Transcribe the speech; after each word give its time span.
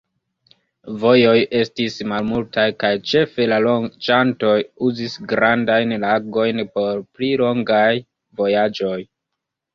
Vojoj 1.01 1.33
estis 1.59 1.97
malmultaj 2.11 2.63
kaj 2.83 2.89
ĉefe 3.11 3.47
la 3.51 3.59
loĝantoj 3.67 4.55
uzis 4.89 5.19
grandajn 5.35 5.95
lagojn 6.07 6.65
por 6.75 7.05
pli 7.15 7.33
longaj 7.45 7.87
vojaĝoj. 8.43 8.99